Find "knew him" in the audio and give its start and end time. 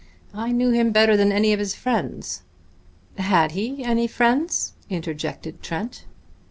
0.51-0.91